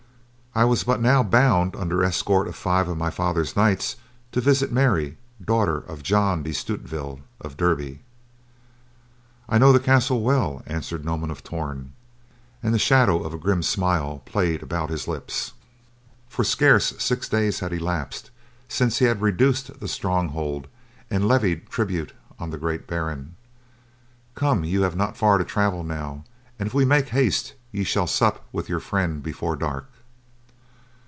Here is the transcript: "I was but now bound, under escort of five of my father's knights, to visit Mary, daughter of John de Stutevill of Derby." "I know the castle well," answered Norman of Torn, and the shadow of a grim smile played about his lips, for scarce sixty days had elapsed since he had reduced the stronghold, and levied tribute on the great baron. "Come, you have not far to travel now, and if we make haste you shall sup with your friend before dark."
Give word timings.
"I 0.53 0.65
was 0.65 0.83
but 0.83 0.99
now 0.99 1.23
bound, 1.23 1.77
under 1.77 2.03
escort 2.03 2.45
of 2.45 2.57
five 2.57 2.89
of 2.89 2.97
my 2.97 3.09
father's 3.09 3.55
knights, 3.55 3.95
to 4.33 4.41
visit 4.41 4.69
Mary, 4.69 5.17
daughter 5.41 5.77
of 5.77 6.03
John 6.03 6.43
de 6.43 6.51
Stutevill 6.51 7.21
of 7.39 7.55
Derby." 7.55 8.01
"I 9.47 9.57
know 9.57 9.71
the 9.71 9.79
castle 9.79 10.21
well," 10.21 10.61
answered 10.65 11.05
Norman 11.05 11.31
of 11.31 11.41
Torn, 11.41 11.93
and 12.61 12.73
the 12.73 12.79
shadow 12.79 13.23
of 13.23 13.33
a 13.33 13.37
grim 13.37 13.63
smile 13.63 14.21
played 14.25 14.61
about 14.61 14.89
his 14.89 15.07
lips, 15.07 15.53
for 16.27 16.43
scarce 16.43 16.95
sixty 17.01 17.37
days 17.37 17.61
had 17.61 17.71
elapsed 17.71 18.29
since 18.67 18.99
he 18.99 19.05
had 19.05 19.21
reduced 19.21 19.79
the 19.79 19.87
stronghold, 19.87 20.67
and 21.09 21.29
levied 21.29 21.69
tribute 21.69 22.11
on 22.39 22.49
the 22.49 22.57
great 22.57 22.87
baron. 22.87 23.37
"Come, 24.35 24.65
you 24.65 24.81
have 24.81 24.97
not 24.97 25.15
far 25.15 25.37
to 25.37 25.45
travel 25.45 25.85
now, 25.85 26.25
and 26.59 26.67
if 26.67 26.73
we 26.73 26.83
make 26.83 27.07
haste 27.07 27.53
you 27.71 27.85
shall 27.85 28.05
sup 28.05 28.45
with 28.51 28.67
your 28.67 28.81
friend 28.81 29.23
before 29.23 29.55
dark." 29.55 29.87